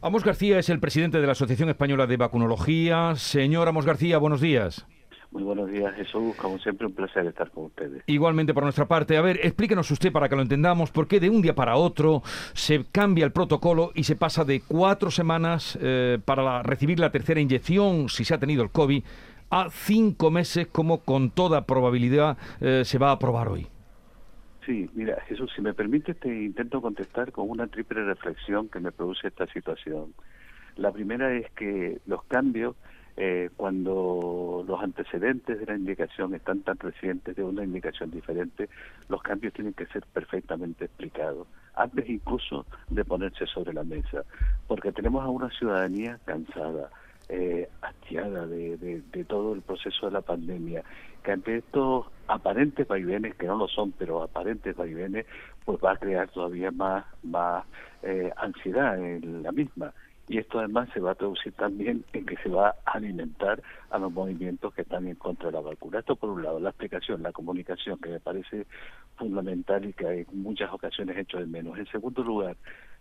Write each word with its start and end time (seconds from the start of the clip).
Amos 0.00 0.22
García 0.22 0.60
es 0.60 0.68
el 0.68 0.78
presidente 0.78 1.20
de 1.20 1.26
la 1.26 1.32
Asociación 1.32 1.70
Española 1.70 2.06
de 2.06 2.16
Vacunología. 2.16 3.16
Señor 3.16 3.66
Amos 3.66 3.84
García, 3.84 4.18
buenos 4.18 4.40
días. 4.40 4.86
Muy 5.32 5.42
buenos 5.42 5.68
días, 5.68 5.92
Jesús. 5.96 6.36
Como 6.36 6.56
siempre, 6.60 6.86
un 6.86 6.92
placer 6.92 7.26
estar 7.26 7.50
con 7.50 7.64
ustedes. 7.64 8.04
Igualmente 8.06 8.54
por 8.54 8.62
nuestra 8.62 8.86
parte. 8.86 9.16
A 9.16 9.22
ver, 9.22 9.40
explíquenos 9.42 9.90
usted 9.90 10.12
para 10.12 10.28
que 10.28 10.36
lo 10.36 10.42
entendamos, 10.42 10.92
por 10.92 11.08
qué 11.08 11.18
de 11.18 11.28
un 11.28 11.42
día 11.42 11.56
para 11.56 11.74
otro 11.74 12.22
se 12.52 12.84
cambia 12.92 13.24
el 13.24 13.32
protocolo 13.32 13.90
y 13.92 14.04
se 14.04 14.14
pasa 14.14 14.44
de 14.44 14.60
cuatro 14.60 15.10
semanas 15.10 15.76
eh, 15.82 16.18
para 16.24 16.62
recibir 16.62 17.00
la 17.00 17.10
tercera 17.10 17.40
inyección, 17.40 18.08
si 18.08 18.24
se 18.24 18.34
ha 18.34 18.38
tenido 18.38 18.62
el 18.62 18.70
COVID, 18.70 19.02
a 19.50 19.68
cinco 19.68 20.30
meses, 20.30 20.68
como 20.68 20.98
con 20.98 21.30
toda 21.30 21.66
probabilidad 21.66 22.36
eh, 22.60 22.82
se 22.84 22.98
va 22.98 23.08
a 23.08 23.14
aprobar 23.14 23.48
hoy. 23.48 23.66
Sí, 24.68 24.86
mira, 24.92 25.18
Jesús, 25.26 25.50
si 25.56 25.62
me 25.62 25.72
permite, 25.72 26.12
te 26.12 26.28
intento 26.28 26.82
contestar 26.82 27.32
con 27.32 27.48
una 27.48 27.68
triple 27.68 28.04
reflexión 28.04 28.68
que 28.68 28.80
me 28.80 28.92
produce 28.92 29.28
esta 29.28 29.46
situación. 29.46 30.12
La 30.76 30.92
primera 30.92 31.32
es 31.32 31.50
que 31.52 32.02
los 32.04 32.22
cambios, 32.24 32.76
eh, 33.16 33.48
cuando 33.56 34.62
los 34.68 34.82
antecedentes 34.82 35.58
de 35.58 35.64
la 35.64 35.74
indicación 35.74 36.34
están 36.34 36.60
tan 36.60 36.78
recientes 36.78 37.34
de 37.34 37.44
una 37.44 37.64
indicación 37.64 38.10
diferente, 38.10 38.68
los 39.08 39.22
cambios 39.22 39.54
tienen 39.54 39.72
que 39.72 39.86
ser 39.86 40.04
perfectamente 40.12 40.84
explicados, 40.84 41.48
antes 41.74 42.06
incluso 42.06 42.66
de 42.90 43.06
ponerse 43.06 43.46
sobre 43.46 43.72
la 43.72 43.84
mesa, 43.84 44.22
porque 44.66 44.92
tenemos 44.92 45.24
a 45.24 45.28
una 45.28 45.48
ciudadanía 45.48 46.18
cansada, 46.26 46.90
eh, 47.30 47.70
hastiada 47.80 48.46
de, 48.46 48.76
de, 48.76 49.24
todo 49.24 49.54
el 49.54 49.62
proceso 49.62 50.06
de 50.06 50.12
la 50.12 50.20
pandemia, 50.22 50.82
que 51.28 51.32
ante 51.32 51.58
estos 51.58 52.06
aparentes 52.26 52.88
vaivenes, 52.88 53.34
que 53.34 53.46
no 53.46 53.58
lo 53.58 53.68
son, 53.68 53.92
pero 53.92 54.22
aparentes 54.22 54.74
vaivenes, 54.74 55.26
pues 55.62 55.78
va 55.84 55.92
a 55.92 55.96
crear 55.98 56.26
todavía 56.30 56.70
más, 56.70 57.04
más 57.22 57.66
eh, 58.02 58.32
ansiedad 58.38 58.98
en 58.98 59.42
la 59.42 59.52
misma. 59.52 59.92
Y 60.26 60.38
esto 60.38 60.58
además 60.58 60.88
se 60.94 61.00
va 61.00 61.10
a 61.10 61.14
traducir 61.16 61.52
también 61.52 62.02
en 62.14 62.24
que 62.24 62.36
se 62.38 62.48
va 62.48 62.76
a 62.86 62.92
alimentar 62.92 63.62
a 63.90 63.98
los 63.98 64.10
movimientos 64.10 64.72
que 64.72 64.82
están 64.82 65.06
en 65.06 65.16
contra 65.16 65.48
de 65.48 65.52
la 65.52 65.60
vacuna. 65.60 65.98
Esto 65.98 66.16
por 66.16 66.30
un 66.30 66.42
lado, 66.42 66.60
la 66.60 66.70
explicación, 66.70 67.22
la 67.22 67.32
comunicación, 67.32 67.98
que 67.98 68.08
me 68.08 68.20
parece 68.20 68.64
fundamental 69.16 69.84
y 69.84 69.92
que 69.92 70.20
en 70.20 70.42
muchas 70.42 70.72
ocasiones 70.72 71.18
hecho 71.18 71.36
de 71.40 71.46
menos. 71.46 71.76
En 71.76 71.86
segundo 71.88 72.22
lugar, 72.22 72.56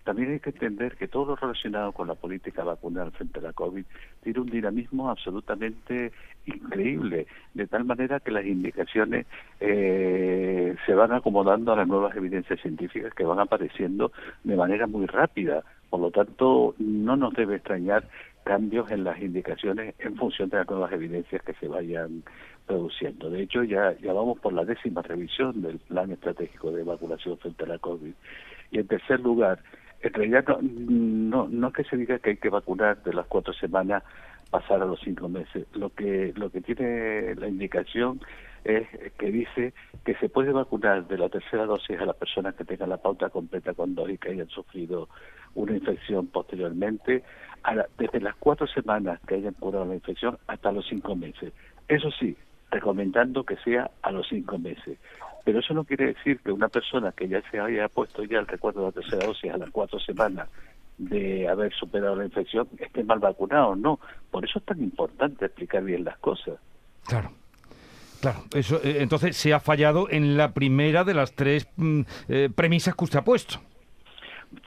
también 0.07 0.31
hay 0.31 0.39
que 0.39 0.51
entender 0.51 0.95
que 0.95 1.09
todo 1.09 1.25
lo 1.25 1.35
relacionado 1.35 1.91
con 1.91 2.07
la 2.07 2.15
política 2.15 2.63
vacunal 2.63 3.11
frente 3.11 3.39
a 3.39 3.41
la 3.41 3.51
COVID 3.51 3.83
tiene 4.23 4.39
un 4.39 4.49
dinamismo 4.49 5.09
absolutamente 5.09 6.13
increíble, 6.45 7.27
de 7.53 7.67
tal 7.67 7.83
manera 7.83 8.21
que 8.21 8.31
las 8.31 8.45
indicaciones 8.45 9.25
eh, 9.59 10.73
se 10.85 10.93
van 10.93 11.11
acomodando 11.11 11.73
a 11.73 11.75
las 11.75 11.89
nuevas 11.89 12.15
evidencias 12.15 12.57
científicas 12.61 13.13
que 13.13 13.25
van 13.25 13.41
apareciendo 13.41 14.13
de 14.45 14.55
manera 14.55 14.87
muy 14.87 15.07
rápida. 15.07 15.61
Por 15.89 15.99
lo 15.99 16.09
tanto, 16.09 16.73
no 16.79 17.17
nos 17.17 17.33
debe 17.33 17.57
extrañar 17.57 18.07
cambios 18.45 18.89
en 18.91 19.03
las 19.03 19.21
indicaciones 19.21 19.93
en 19.99 20.15
función 20.15 20.47
de 20.47 20.59
las 20.59 20.69
nuevas 20.69 20.93
evidencias 20.93 21.41
que 21.41 21.53
se 21.55 21.67
vayan 21.67 22.23
produciendo. 22.65 23.29
De 23.29 23.41
hecho, 23.41 23.61
ya, 23.63 23.93
ya 23.99 24.13
vamos 24.13 24.39
por 24.39 24.53
la 24.53 24.63
décima 24.63 25.01
revisión 25.01 25.61
del 25.61 25.79
plan 25.79 26.09
estratégico 26.13 26.71
de 26.71 26.83
vacunación 26.83 27.37
frente 27.39 27.65
a 27.65 27.67
la 27.67 27.77
COVID. 27.77 28.13
Y 28.71 28.79
en 28.79 28.87
tercer 28.87 29.19
lugar, 29.19 29.59
en 30.01 30.13
realidad 30.13 30.45
no, 30.61 31.47
no, 31.49 31.71
que 31.71 31.83
se 31.83 31.97
diga 31.97 32.19
que 32.19 32.31
hay 32.31 32.37
que 32.37 32.49
vacunar 32.49 33.03
de 33.03 33.13
las 33.13 33.25
cuatro 33.27 33.53
semanas 33.53 34.03
pasar 34.49 34.81
a 34.81 34.85
los 34.85 34.99
cinco 35.01 35.27
meses. 35.27 35.65
Lo 35.73 35.89
que, 35.89 36.33
lo 36.35 36.49
que 36.49 36.61
tiene 36.61 37.35
la 37.35 37.47
indicación 37.47 38.21
es 38.63 38.87
que 39.17 39.31
dice 39.31 39.73
que 40.05 40.15
se 40.15 40.29
puede 40.29 40.51
vacunar 40.51 41.07
de 41.07 41.17
la 41.17 41.29
tercera 41.29 41.65
dosis 41.65 41.99
a 41.99 42.05
las 42.05 42.15
personas 42.15 42.55
que 42.55 42.65
tengan 42.65 42.89
la 42.89 42.97
pauta 42.97 43.29
completa 43.29 43.73
con 43.73 43.95
dos 43.95 44.09
y 44.09 44.17
que 44.17 44.31
hayan 44.31 44.49
sufrido 44.49 45.09
una 45.55 45.73
infección 45.75 46.27
posteriormente, 46.27 47.23
desde 47.97 48.21
las 48.21 48.35
cuatro 48.35 48.67
semanas 48.67 49.19
que 49.27 49.35
hayan 49.35 49.53
curado 49.53 49.85
la 49.85 49.95
infección 49.95 50.37
hasta 50.47 50.71
los 50.71 50.85
cinco 50.87 51.15
meses. 51.15 51.53
Eso 51.87 52.11
sí, 52.11 52.35
recomendando 52.71 53.43
que 53.43 53.55
sea 53.57 53.89
a 54.01 54.11
los 54.11 54.27
cinco 54.27 54.57
meses. 54.57 54.97
Pero 55.47 55.59
eso 55.61 55.73
no 55.73 55.85
quiere 55.85 56.07
decir 56.07 56.41
que 56.43 56.51
una 56.51 56.67
persona 56.67 57.13
que 57.13 57.25
ya 57.25 57.41
se 57.49 57.57
haya 57.57 57.87
puesto 57.87 58.21
ya 58.25 58.39
el 58.39 58.47
recuerdo 58.47 58.81
de 58.81 58.85
la 58.87 58.91
tercera 58.91 59.25
dosis 59.25 59.49
a 59.49 59.57
las 59.57 59.69
cuatro 59.69 59.97
semanas 59.97 60.49
de 60.97 61.47
haber 61.47 61.73
superado 61.73 62.17
la 62.17 62.25
infección 62.25 62.67
esté 62.77 63.01
mal 63.05 63.19
vacunado, 63.19 63.73
no. 63.73 63.97
Por 64.29 64.43
eso 64.43 64.59
es 64.59 64.65
tan 64.65 64.83
importante 64.83 65.45
explicar 65.45 65.85
bien 65.85 66.03
las 66.03 66.17
cosas. 66.17 66.55
Claro. 67.05 67.31
Claro, 68.19 68.43
eso, 68.53 68.81
eh, 68.83 68.97
entonces 68.99 69.37
se 69.37 69.53
ha 69.53 69.61
fallado 69.61 70.09
en 70.09 70.35
la 70.35 70.53
primera 70.53 71.05
de 71.05 71.13
las 71.13 71.31
tres 71.31 71.69
mm, 71.77 72.01
eh, 72.27 72.49
premisas 72.53 72.93
que 72.95 73.05
usted 73.05 73.19
ha 73.19 73.23
puesto 73.23 73.61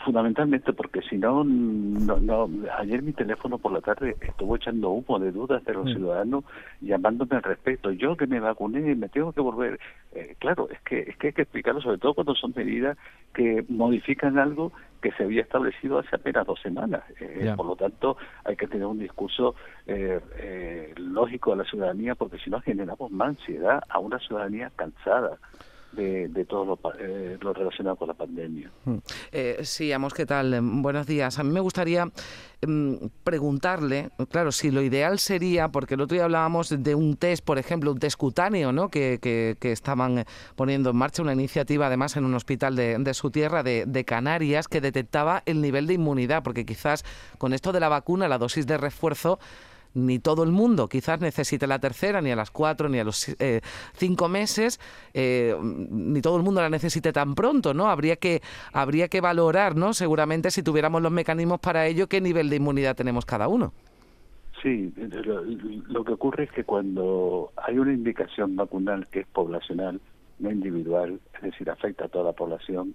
fundamentalmente 0.04 0.72
porque 0.72 1.00
si 1.02 1.16
no, 1.16 1.44
no, 1.44 2.50
ayer 2.78 3.02
mi 3.02 3.12
teléfono 3.12 3.58
por 3.58 3.72
la 3.72 3.80
tarde 3.80 4.16
estuvo 4.20 4.56
echando 4.56 4.90
humo 4.90 5.18
de 5.18 5.32
dudas 5.32 5.64
de 5.64 5.74
los 5.74 5.86
mm. 5.86 5.94
ciudadanos 5.94 6.44
llamándome 6.80 7.36
al 7.36 7.42
respecto. 7.42 7.90
Yo 7.90 8.16
que 8.16 8.26
me 8.26 8.40
vacuné, 8.40 8.94
me 8.94 9.08
tengo 9.08 9.32
que 9.32 9.40
volver. 9.40 9.78
Eh, 10.12 10.36
claro, 10.38 10.68
es 10.70 10.80
que, 10.82 11.00
es 11.00 11.16
que 11.16 11.28
hay 11.28 11.32
que 11.32 11.42
explicarlo, 11.42 11.80
sobre 11.80 11.98
todo 11.98 12.14
cuando 12.14 12.34
son 12.34 12.52
medidas 12.54 12.96
que 13.34 13.64
modifican 13.68 14.38
algo 14.38 14.72
que 15.00 15.12
se 15.12 15.24
había 15.24 15.42
establecido 15.42 15.98
hace 15.98 16.14
apenas 16.14 16.46
dos 16.46 16.60
semanas. 16.60 17.02
Eh, 17.20 17.52
por 17.56 17.66
lo 17.66 17.76
tanto, 17.76 18.16
hay 18.44 18.56
que 18.56 18.66
tener 18.66 18.86
un 18.86 18.98
discurso 18.98 19.54
eh, 19.86 20.92
lógico 20.96 21.52
a 21.52 21.56
la 21.56 21.64
ciudadanía 21.64 22.14
porque 22.14 22.38
si 22.38 22.50
no 22.50 22.60
generamos 22.60 23.10
más 23.10 23.28
ansiedad 23.28 23.82
a 23.88 23.98
una 23.98 24.18
ciudadanía 24.18 24.70
cansada 24.76 25.38
de, 25.92 26.44
todo 26.48 26.78
eh, 26.98 27.38
lo, 27.40 27.52
relacionado 27.52 27.96
con 27.96 28.08
la 28.08 28.14
pandemia. 28.14 28.70
Mm. 28.84 28.96
Eh, 29.32 29.58
sí, 29.62 29.92
Amos, 29.92 30.14
¿qué 30.14 30.26
tal? 30.26 30.58
Buenos 30.62 31.06
días. 31.06 31.38
A 31.38 31.44
mí 31.44 31.52
me 31.52 31.60
gustaría 31.60 32.06
mm, 32.06 32.94
preguntarle, 33.24 34.10
claro, 34.30 34.52
si 34.52 34.70
lo 34.70 34.82
ideal 34.82 35.18
sería, 35.18 35.68
porque 35.68 35.94
el 35.94 36.00
otro 36.00 36.14
día 36.14 36.24
hablábamos 36.24 36.82
de 36.82 36.94
un 36.94 37.16
test, 37.16 37.44
por 37.44 37.58
ejemplo, 37.58 37.92
un 37.92 37.98
test 37.98 38.16
cutáneo, 38.16 38.72
¿no? 38.72 38.88
Que, 38.88 39.18
que, 39.20 39.72
estaban 39.72 40.24
poniendo 40.56 40.90
en 40.90 40.96
marcha 40.96 41.22
una 41.22 41.32
iniciativa, 41.32 41.86
además, 41.86 42.16
en 42.16 42.24
un 42.24 42.34
hospital 42.34 42.76
de, 42.76 42.98
de 42.98 43.14
su 43.14 43.30
tierra, 43.30 43.62
de, 43.62 43.84
de 43.86 44.04
Canarias, 44.04 44.68
que 44.68 44.80
detectaba 44.80 45.42
el 45.46 45.60
nivel 45.60 45.86
de 45.86 45.94
inmunidad, 45.94 46.42
porque 46.42 46.64
quizás 46.64 47.04
con 47.38 47.52
esto 47.52 47.72
de 47.72 47.80
la 47.80 47.88
vacuna, 47.88 48.28
la 48.28 48.38
dosis 48.38 48.66
de 48.66 48.78
refuerzo, 48.78 49.38
ni 49.94 50.18
todo 50.18 50.42
el 50.44 50.50
mundo 50.50 50.88
quizás 50.88 51.20
necesite 51.20 51.66
la 51.66 51.78
tercera, 51.78 52.20
ni 52.20 52.30
a 52.30 52.36
las 52.36 52.50
cuatro, 52.50 52.88
ni 52.88 52.98
a 52.98 53.04
los 53.04 53.28
eh, 53.40 53.60
cinco 53.94 54.28
meses, 54.28 54.80
eh, 55.14 55.56
ni 55.62 56.20
todo 56.20 56.36
el 56.36 56.42
mundo 56.42 56.60
la 56.60 56.70
necesite 56.70 57.12
tan 57.12 57.34
pronto, 57.34 57.74
¿no? 57.74 57.88
Habría 57.88 58.16
que, 58.16 58.40
habría 58.72 59.08
que 59.08 59.20
valorar, 59.20 59.76
¿no? 59.76 59.92
Seguramente 59.92 60.50
si 60.50 60.62
tuviéramos 60.62 61.02
los 61.02 61.12
mecanismos 61.12 61.60
para 61.60 61.86
ello, 61.86 62.08
qué 62.08 62.20
nivel 62.20 62.50
de 62.50 62.56
inmunidad 62.56 62.96
tenemos 62.96 63.24
cada 63.24 63.48
uno. 63.48 63.72
Sí, 64.62 64.92
lo, 65.88 66.04
que 66.04 66.12
ocurre 66.12 66.44
es 66.44 66.52
que 66.52 66.64
cuando 66.64 67.50
hay 67.56 67.78
una 67.78 67.92
indicación 67.92 68.56
vacunal 68.56 69.06
que 69.08 69.20
es 69.20 69.26
poblacional, 69.26 70.00
no 70.38 70.50
individual, 70.50 71.18
es 71.34 71.40
decir, 71.40 71.70
afecta 71.70 72.06
a 72.06 72.08
toda 72.08 72.24
la 72.26 72.32
población, 72.32 72.92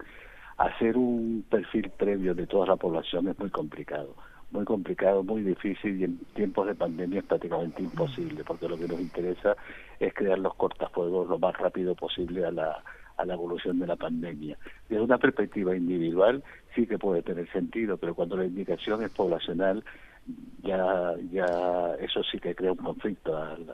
hacer 0.57 0.95
un 0.95 1.43
perfil 1.49 1.89
previo 1.89 2.35
de 2.35 2.45
toda 2.45 2.67
la 2.67 2.75
población 2.75 3.27
es 3.27 3.39
muy 3.39 3.49
complicado 3.49 4.15
muy 4.51 4.65
complicado, 4.65 5.23
muy 5.23 5.41
difícil 5.43 5.99
y 5.99 6.03
en 6.05 6.17
tiempos 6.33 6.67
de 6.67 6.75
pandemia 6.75 7.19
es 7.19 7.25
prácticamente 7.25 7.81
imposible, 7.81 8.43
porque 8.43 8.69
lo 8.69 8.77
que 8.77 8.87
nos 8.87 8.99
interesa 8.99 9.55
es 9.99 10.13
crear 10.13 10.39
los 10.39 10.55
cortafuegos 10.55 11.27
lo 11.27 11.39
más 11.39 11.57
rápido 11.57 11.95
posible 11.95 12.45
a 12.45 12.51
la, 12.51 12.83
a 13.17 13.25
la 13.25 13.33
evolución 13.33 13.79
de 13.79 13.87
la 13.87 13.95
pandemia. 13.95 14.57
Desde 14.89 15.03
una 15.03 15.17
perspectiva 15.17 15.75
individual 15.75 16.43
sí 16.73 16.85
que 16.87 16.97
puede 16.97 17.21
tener 17.21 17.51
sentido, 17.51 17.97
pero 17.97 18.15
cuando 18.15 18.37
la 18.37 18.45
indicación 18.45 19.03
es 19.03 19.11
poblacional, 19.11 19.83
ya, 20.63 21.13
ya 21.31 21.45
eso 21.99 22.21
sí 22.23 22.39
que 22.39 22.55
crea 22.55 22.71
un 22.71 22.77
conflicto 22.77 23.37
al, 23.37 23.69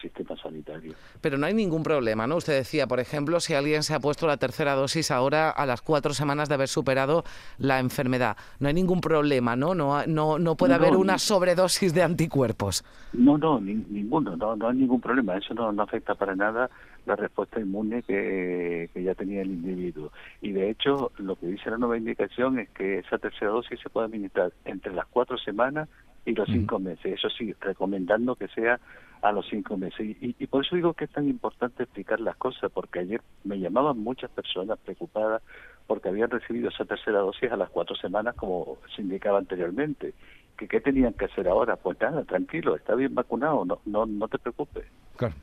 sistema 0.00 0.36
sanitario. 0.40 0.94
Pero 1.20 1.38
no 1.38 1.46
hay 1.46 1.54
ningún 1.54 1.82
problema, 1.82 2.26
¿no? 2.26 2.36
Usted 2.36 2.54
decía, 2.54 2.86
por 2.86 3.00
ejemplo, 3.00 3.40
si 3.40 3.54
alguien 3.54 3.82
se 3.82 3.94
ha 3.94 4.00
puesto 4.00 4.26
la 4.26 4.36
tercera 4.36 4.74
dosis 4.74 5.10
ahora 5.10 5.50
a 5.50 5.66
las 5.66 5.82
cuatro 5.82 6.14
semanas 6.14 6.48
de 6.48 6.54
haber 6.54 6.68
superado 6.68 7.24
la 7.58 7.80
enfermedad, 7.80 8.36
no 8.60 8.68
hay 8.68 8.74
ningún 8.74 9.00
problema, 9.00 9.56
¿no? 9.56 9.74
No, 9.74 10.06
no, 10.06 10.38
no 10.38 10.56
puede 10.56 10.74
haber 10.74 10.96
una 10.96 11.18
sobredosis 11.18 11.92
de 11.92 12.02
anticuerpos. 12.02 12.84
No, 13.12 13.36
no, 13.38 13.60
ninguno, 13.60 14.36
no, 14.36 14.54
no 14.54 14.68
hay 14.68 14.76
ningún 14.76 15.00
problema, 15.00 15.36
eso 15.36 15.54
no, 15.54 15.72
no 15.72 15.82
afecta 15.82 16.14
para 16.14 16.36
nada 16.36 16.70
la 17.06 17.16
respuesta 17.16 17.60
inmune 17.60 18.02
que, 18.02 18.90
que, 18.92 19.02
ya 19.02 19.14
tenía 19.14 19.42
el 19.42 19.48
individuo. 19.48 20.12
Y 20.42 20.52
de 20.52 20.70
hecho, 20.70 21.12
lo 21.18 21.36
que 21.36 21.46
dice 21.46 21.70
la 21.70 21.78
nueva 21.78 21.96
indicación 21.96 22.58
es 22.58 22.68
que 22.70 22.98
esa 22.98 23.18
tercera 23.18 23.52
dosis 23.52 23.80
se 23.80 23.88
puede 23.88 24.06
administrar 24.06 24.52
entre 24.64 24.92
las 24.92 25.06
cuatro 25.06 25.38
semanas 25.38 25.88
y 26.24 26.34
los 26.34 26.48
cinco 26.48 26.78
meses. 26.78 27.14
Eso 27.14 27.30
sí, 27.30 27.54
recomendando 27.60 28.34
que 28.34 28.48
sea 28.48 28.80
a 29.22 29.32
los 29.32 29.46
cinco 29.48 29.76
meses. 29.76 30.16
Y, 30.20 30.34
y, 30.38 30.46
por 30.46 30.64
eso 30.64 30.76
digo 30.76 30.92
que 30.94 31.04
es 31.04 31.10
tan 31.10 31.28
importante 31.28 31.84
explicar 31.84 32.20
las 32.20 32.36
cosas, 32.36 32.70
porque 32.72 32.98
ayer 32.98 33.22
me 33.44 33.58
llamaban 33.58 33.98
muchas 33.98 34.30
personas 34.30 34.78
preocupadas 34.80 35.42
porque 35.86 36.08
habían 36.08 36.30
recibido 36.30 36.68
esa 36.68 36.84
tercera 36.84 37.20
dosis 37.20 37.50
a 37.50 37.56
las 37.56 37.70
cuatro 37.70 37.94
semanas, 37.96 38.34
como 38.34 38.78
se 38.94 39.02
indicaba 39.02 39.38
anteriormente. 39.38 40.14
¿Que, 40.58 40.66
¿Qué 40.66 40.80
tenían 40.80 41.12
que 41.14 41.26
hacer 41.26 41.48
ahora? 41.48 41.76
Pues 41.76 42.00
nada, 42.00 42.24
tranquilo, 42.24 42.74
está 42.76 42.94
bien 42.94 43.14
vacunado, 43.14 43.64
no, 43.64 43.80
no, 43.84 44.06
no 44.06 44.28
te 44.28 44.38
preocupes. 44.38 44.84
Claro. 45.16 45.34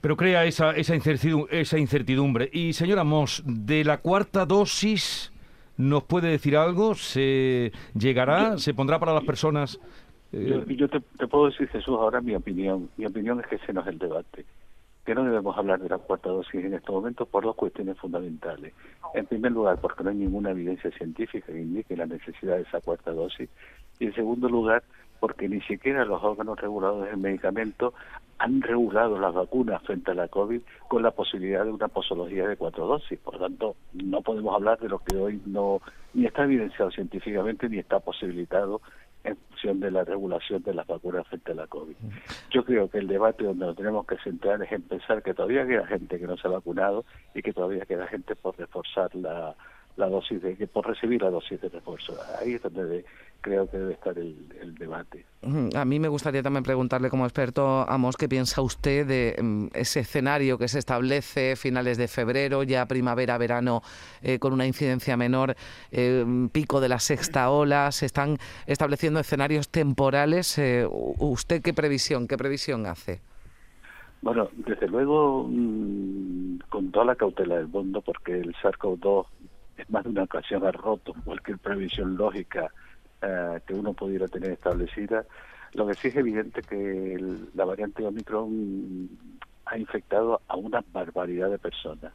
Pero 0.00 0.16
crea 0.16 0.44
esa, 0.44 0.72
esa, 0.72 0.94
incertidumbre, 0.94 1.60
esa 1.60 1.78
incertidumbre. 1.78 2.50
Y 2.52 2.72
señora 2.72 3.04
Moss, 3.04 3.42
de 3.46 3.84
la 3.84 3.98
cuarta 3.98 4.46
dosis 4.46 5.32
¿Nos 5.76 6.04
puede 6.04 6.28
decir 6.28 6.56
algo? 6.56 6.94
¿Se 6.94 7.72
llegará? 7.98 8.58
¿Se 8.58 8.74
pondrá 8.74 8.98
para 8.98 9.14
las 9.14 9.24
personas? 9.24 9.80
Yo, 10.30 10.64
yo 10.66 10.88
te, 10.88 11.00
te, 11.00 11.26
puedo 11.26 11.46
decir, 11.46 11.68
Jesús, 11.68 11.96
ahora 11.98 12.20
mi 12.20 12.34
opinión. 12.34 12.88
Mi 12.96 13.06
opinión 13.06 13.40
es 13.40 13.46
que 13.46 13.56
ese 13.56 13.72
no 13.72 13.80
es 13.80 13.86
el 13.86 13.98
debate. 13.98 14.44
Que 15.04 15.14
no 15.14 15.24
debemos 15.24 15.56
hablar 15.56 15.80
de 15.80 15.88
la 15.88 15.98
cuarta 15.98 16.28
dosis 16.28 16.64
en 16.64 16.74
estos 16.74 16.94
momentos 16.94 17.26
por 17.26 17.44
dos 17.44 17.56
cuestiones 17.56 17.98
fundamentales. 17.98 18.74
En 19.14 19.26
primer 19.26 19.52
lugar, 19.52 19.78
porque 19.80 20.04
no 20.04 20.10
hay 20.10 20.16
ninguna 20.16 20.50
evidencia 20.50 20.90
científica 20.92 21.46
que 21.46 21.60
indique 21.60 21.96
la 21.96 22.06
necesidad 22.06 22.56
de 22.56 22.62
esa 22.62 22.80
cuarta 22.80 23.10
dosis. 23.10 23.50
Y 23.98 24.06
en 24.06 24.14
segundo 24.14 24.48
lugar, 24.48 24.84
porque 25.22 25.48
ni 25.48 25.60
siquiera 25.60 26.04
los 26.04 26.20
órganos 26.24 26.58
reguladores 26.58 27.12
del 27.12 27.20
medicamento 27.20 27.94
han 28.38 28.60
regulado 28.60 29.20
las 29.20 29.32
vacunas 29.32 29.80
frente 29.84 30.10
a 30.10 30.14
la 30.14 30.26
COVID 30.26 30.60
con 30.88 31.04
la 31.04 31.12
posibilidad 31.12 31.64
de 31.64 31.70
una 31.70 31.86
posología 31.86 32.48
de 32.48 32.56
cuatro 32.56 32.88
dosis. 32.88 33.20
Por 33.20 33.34
lo 33.34 33.40
tanto, 33.42 33.76
no 33.92 34.20
podemos 34.22 34.52
hablar 34.52 34.80
de 34.80 34.88
lo 34.88 34.98
que 34.98 35.16
hoy 35.16 35.40
no 35.46 35.80
ni 36.12 36.26
está 36.26 36.42
evidenciado 36.42 36.90
científicamente 36.90 37.68
ni 37.68 37.78
está 37.78 38.00
posibilitado 38.00 38.80
en 39.22 39.36
función 39.36 39.78
de 39.78 39.92
la 39.92 40.02
regulación 40.02 40.60
de 40.64 40.74
las 40.74 40.88
vacunas 40.88 41.24
frente 41.28 41.52
a 41.52 41.54
la 41.54 41.68
COVID. 41.68 41.94
Yo 42.50 42.64
creo 42.64 42.90
que 42.90 42.98
el 42.98 43.06
debate 43.06 43.44
donde 43.44 43.64
nos 43.64 43.76
tenemos 43.76 44.04
que 44.08 44.18
centrar 44.24 44.60
es 44.60 44.72
en 44.72 44.82
pensar 44.82 45.22
que 45.22 45.34
todavía 45.34 45.64
queda 45.64 45.86
gente 45.86 46.18
que 46.18 46.26
no 46.26 46.36
se 46.36 46.48
ha 46.48 46.50
vacunado 46.50 47.04
y 47.32 47.42
que 47.42 47.52
todavía 47.52 47.86
queda 47.86 48.08
gente 48.08 48.34
por 48.34 48.58
reforzar 48.58 49.14
la, 49.14 49.54
la 49.96 50.08
dosis 50.08 50.42
de 50.42 50.66
por 50.66 50.88
recibir 50.88 51.22
la 51.22 51.30
dosis 51.30 51.60
de 51.60 51.68
refuerzo. 51.68 52.16
Ahí 52.40 52.54
es 52.54 52.62
donde 52.62 53.04
creo 53.42 53.68
que 53.68 53.76
debe 53.76 53.92
estar 53.92 54.16
el, 54.16 54.74
debate. 54.78 55.26
A 55.74 55.84
mí 55.84 55.98
me 55.98 56.08
gustaría 56.08 56.42
también 56.42 56.62
preguntarle 56.62 57.10
como 57.10 57.24
experto, 57.24 57.84
Amos, 57.88 58.16
¿qué 58.16 58.28
piensa 58.28 58.62
usted 58.62 59.06
de 59.06 59.36
mm, 59.42 59.66
ese 59.74 60.00
escenario 60.00 60.56
que 60.56 60.68
se 60.68 60.78
establece 60.78 61.56
finales 61.56 61.98
de 61.98 62.08
febrero, 62.08 62.62
ya 62.62 62.86
primavera, 62.86 63.36
verano, 63.38 63.82
eh, 64.22 64.38
con 64.38 64.52
una 64.52 64.66
incidencia 64.66 65.16
menor, 65.16 65.56
eh, 65.90 66.24
pico 66.52 66.80
de 66.80 66.88
la 66.88 67.00
sexta 67.00 67.50
ola? 67.50 67.92
Se 67.92 68.06
están 68.06 68.38
estableciendo 68.66 69.20
escenarios 69.20 69.68
temporales. 69.68 70.56
Eh, 70.58 70.86
¿Usted 70.88 71.60
qué 71.60 71.74
previsión, 71.74 72.28
qué 72.28 72.38
previsión 72.38 72.86
hace? 72.86 73.20
Bueno, 74.22 74.48
desde 74.54 74.86
luego, 74.86 75.46
mm, 75.48 76.60
con 76.68 76.92
toda 76.92 77.06
la 77.06 77.16
cautela 77.16 77.56
del 77.56 77.66
mundo, 77.66 78.00
porque 78.00 78.38
el 78.38 78.54
SARS-CoV-2 78.54 79.26
es 79.78 79.90
más 79.90 80.04
de 80.04 80.10
una 80.10 80.22
ocasión 80.22 80.64
ha 80.64 80.70
roto 80.70 81.12
cualquier 81.24 81.58
previsión 81.58 82.16
lógica 82.16 82.70
eh, 83.22 83.60
que 83.66 83.74
uno 83.74 83.92
pudiera 83.92 84.26
tener 84.28 84.50
establecida. 84.50 85.24
Lo 85.74 85.86
que 85.86 85.94
sí 85.94 86.08
es 86.08 86.16
evidente 86.16 86.60
que 86.62 87.16
la 87.54 87.64
variante 87.64 88.04
Omicron 88.04 89.08
ha 89.64 89.78
infectado 89.78 90.40
a 90.48 90.56
una 90.56 90.84
barbaridad 90.92 91.48
de 91.48 91.58
personas, 91.58 92.12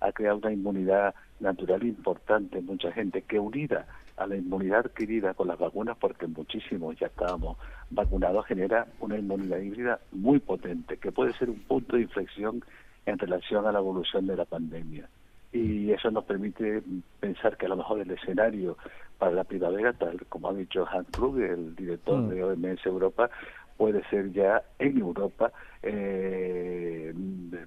ha 0.00 0.12
creado 0.12 0.38
una 0.38 0.52
inmunidad 0.52 1.14
natural 1.40 1.82
importante 1.82 2.58
en 2.58 2.66
mucha 2.66 2.92
gente 2.92 3.22
que 3.22 3.38
unida 3.38 3.86
a 4.16 4.26
la 4.26 4.36
inmunidad 4.36 4.80
adquirida 4.86 5.34
con 5.34 5.48
las 5.48 5.58
vacunas, 5.58 5.96
porque 5.98 6.26
muchísimos 6.26 6.96
ya 6.98 7.06
estábamos 7.06 7.56
vacunados, 7.88 8.46
genera 8.46 8.86
una 9.00 9.18
inmunidad 9.18 9.58
híbrida 9.58 9.98
muy 10.12 10.38
potente, 10.38 10.98
que 10.98 11.10
puede 11.10 11.32
ser 11.32 11.48
un 11.48 11.60
punto 11.60 11.96
de 11.96 12.02
inflexión 12.02 12.62
en 13.06 13.18
relación 13.18 13.66
a 13.66 13.72
la 13.72 13.78
evolución 13.78 14.26
de 14.26 14.36
la 14.36 14.44
pandemia 14.44 15.08
y 15.52 15.90
eso 15.90 16.10
nos 16.10 16.24
permite 16.24 16.82
pensar 17.18 17.56
que 17.56 17.66
a 17.66 17.70
lo 17.70 17.76
mejor 17.76 18.00
el 18.00 18.10
escenario 18.10 18.76
para 19.18 19.32
la 19.32 19.44
primavera, 19.44 19.92
tal 19.92 20.24
como 20.28 20.48
ha 20.48 20.54
dicho 20.54 20.86
Hans 20.88 21.08
Krug, 21.10 21.40
el 21.40 21.74
director 21.74 22.18
mm. 22.18 22.28
de 22.28 22.44
OMS 22.44 22.86
Europa, 22.86 23.30
puede 23.76 24.04
ser 24.10 24.30
ya 24.32 24.62
en 24.78 24.98
Europa 24.98 25.52
eh, 25.82 27.12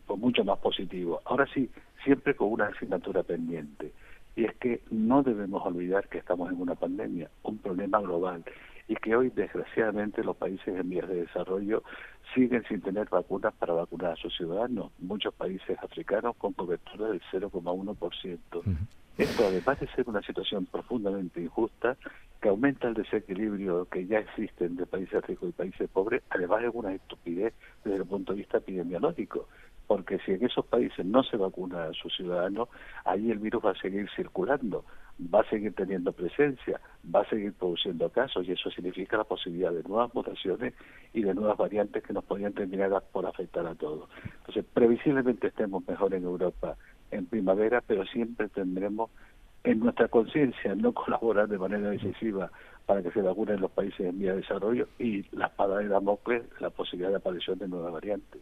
pues 0.05 0.19
mucho 0.19 0.43
más 0.43 0.59
positivo. 0.59 1.21
Ahora 1.25 1.45
sí, 1.53 1.69
siempre 2.03 2.35
con 2.35 2.51
una 2.51 2.67
asignatura 2.67 3.23
pendiente, 3.23 3.91
y 4.35 4.45
es 4.45 4.55
que 4.55 4.81
no 4.89 5.23
debemos 5.23 5.65
olvidar 5.65 6.07
que 6.07 6.19
estamos 6.19 6.51
en 6.51 6.59
una 6.61 6.75
pandemia, 6.75 7.29
un 7.43 7.57
problema 7.57 7.99
global, 7.99 8.43
y 8.87 8.95
que 8.95 9.15
hoy 9.15 9.29
desgraciadamente 9.29 10.23
los 10.23 10.35
países 10.35 10.67
en 10.67 10.89
vías 10.89 11.07
de 11.07 11.21
desarrollo 11.21 11.83
siguen 12.33 12.63
sin 12.67 12.81
tener 12.81 13.09
vacunas 13.09 13.53
para 13.53 13.73
vacunar 13.73 14.13
a 14.13 14.15
sus 14.15 14.35
ciudadanos. 14.35 14.91
Muchos 14.99 15.33
países 15.33 15.77
africanos 15.81 16.35
con 16.37 16.53
cobertura 16.53 17.07
del 17.07 17.21
0,1%. 17.31 18.63
Esto, 19.17 19.45
además 19.47 19.79
de 19.79 19.87
ser 19.89 20.09
una 20.09 20.21
situación 20.23 20.65
profundamente 20.65 21.39
injusta, 21.41 21.97
que 22.41 22.49
aumenta 22.49 22.87
el 22.87 22.95
desequilibrio 22.95 23.85
que 23.85 24.05
ya 24.07 24.19
existe 24.19 24.65
entre 24.65 24.85
países 24.85 25.23
ricos 25.25 25.49
y 25.49 25.51
países 25.51 25.89
pobres, 25.89 26.23
además 26.29 26.63
es 26.63 26.71
una 26.73 26.93
estupidez 26.93 27.53
desde 27.83 27.97
el 27.97 28.05
punto 28.05 28.33
de 28.33 28.39
vista 28.39 28.57
epidemiológico 28.57 29.47
porque 29.87 30.19
si 30.19 30.31
en 30.31 30.45
esos 30.45 30.65
países 30.65 31.05
no 31.05 31.23
se 31.23 31.37
vacuna 31.37 31.85
a 31.85 31.93
sus 31.93 32.15
ciudadanos, 32.15 32.69
ahí 33.05 33.31
el 33.31 33.39
virus 33.39 33.63
va 33.63 33.71
a 33.71 33.81
seguir 33.81 34.09
circulando, 34.15 34.85
va 35.33 35.41
a 35.41 35.49
seguir 35.49 35.73
teniendo 35.75 36.11
presencia, 36.13 36.79
va 37.13 37.21
a 37.21 37.29
seguir 37.29 37.53
produciendo 37.53 38.09
casos 38.09 38.47
y 38.47 38.53
eso 38.53 38.71
significa 38.71 39.17
la 39.17 39.23
posibilidad 39.23 39.71
de 39.71 39.83
nuevas 39.83 40.13
mutaciones 40.13 40.73
y 41.13 41.21
de 41.21 41.33
nuevas 41.33 41.57
variantes 41.57 42.03
que 42.03 42.13
nos 42.13 42.23
podrían 42.23 42.53
terminar 42.53 43.03
por 43.11 43.25
afectar 43.25 43.67
a 43.67 43.75
todos. 43.75 44.09
Entonces, 44.39 44.65
previsiblemente 44.73 45.47
estemos 45.47 45.85
mejor 45.87 46.13
en 46.13 46.23
Europa 46.23 46.77
en 47.13 47.25
primavera, 47.25 47.81
pero 47.85 48.05
siempre 48.05 48.49
tendremos 48.49 49.09
en 49.63 49.79
nuestra 49.79 50.07
conciencia 50.09 50.75
no 50.75 50.91
colaborar 50.91 51.47
de 51.47 51.57
manera 51.57 51.89
decisiva 51.89 52.51
para 52.85 53.01
que 53.01 53.11
se 53.11 53.21
vacunen 53.21 53.61
los 53.61 53.71
países 53.71 54.01
en 54.01 54.19
vía 54.19 54.31
de 54.31 54.41
desarrollo 54.41 54.89
y 54.99 55.23
la 55.31 55.45
espada 55.45 55.77
de 55.77 55.87
Damocles, 55.87 56.43
la 56.59 56.69
posibilidad 56.69 57.11
de 57.11 57.15
aparición 57.15 57.57
de 57.57 57.69
nuevas 57.69 57.93
variantes. 57.93 58.41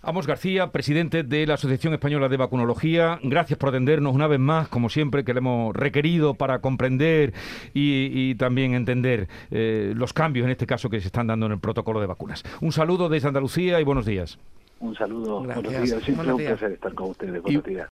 Amos 0.00 0.28
García, 0.28 0.70
presidente 0.70 1.24
de 1.24 1.44
la 1.44 1.54
Asociación 1.54 1.92
Española 1.92 2.28
de 2.28 2.36
Vacunología, 2.36 3.18
gracias 3.24 3.58
por 3.58 3.70
atendernos 3.70 4.14
una 4.14 4.28
vez 4.28 4.38
más, 4.38 4.68
como 4.68 4.88
siempre, 4.88 5.24
que 5.24 5.34
le 5.34 5.38
hemos 5.38 5.74
requerido 5.74 6.34
para 6.34 6.60
comprender 6.60 7.32
y, 7.72 8.34
también 8.36 8.74
entender 8.74 9.28
eh, 9.50 9.92
los 9.96 10.12
cambios, 10.12 10.44
en 10.44 10.52
este 10.52 10.66
caso, 10.66 10.88
que 10.88 11.00
se 11.00 11.06
están 11.06 11.26
dando 11.26 11.46
en 11.46 11.52
el 11.52 11.58
protocolo 11.58 12.00
de 12.00 12.06
vacunas. 12.06 12.44
Un 12.60 12.70
saludo 12.70 13.08
desde 13.08 13.28
Andalucía 13.28 13.80
y 13.80 13.84
buenos 13.84 14.06
días. 14.06 14.38
Un 14.80 14.94
saludo, 14.94 15.42
buenos 15.42 15.62
días. 15.82 16.02
Siempre 16.02 16.32
un 16.32 16.38
placer 16.38 16.72
estar 16.72 16.94
con 16.94 17.10
ustedes. 17.10 17.42
Buenos 17.42 17.64
días. 17.64 17.90